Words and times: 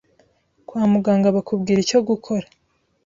kwa 0.67 0.83
muganga 0.91 1.35
bakubwira 1.37 1.77
icyo 1.81 1.99
gukora. 2.09 2.45